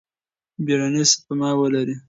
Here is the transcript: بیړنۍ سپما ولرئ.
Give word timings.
بیړنۍ 0.65 1.03
سپما 1.11 1.49
ولرئ. 1.59 1.95